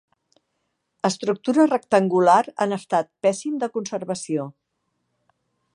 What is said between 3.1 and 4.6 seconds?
pèssim de conservació.